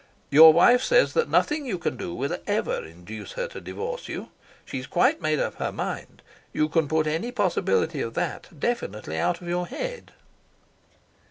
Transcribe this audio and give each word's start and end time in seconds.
"Your 0.31 0.51
wife 0.51 0.81
says 0.81 1.13
that 1.13 1.29
nothing 1.29 1.67
you 1.67 1.77
can 1.77 1.95
do 1.95 2.15
will 2.15 2.35
ever 2.47 2.83
induce 2.83 3.33
her 3.33 3.47
to 3.49 3.61
divorce 3.61 4.07
you. 4.07 4.31
She's 4.65 4.87
quite 4.87 5.21
made 5.21 5.37
up 5.37 5.57
her 5.57 5.71
mind. 5.71 6.23
You 6.53 6.69
can 6.69 6.87
put 6.87 7.05
any 7.05 7.31
possibility 7.31 8.01
of 8.01 8.15
that 8.15 8.47
definitely 8.59 9.19
out 9.19 9.41
of 9.43 9.47
your 9.47 9.67
head." 9.67 10.11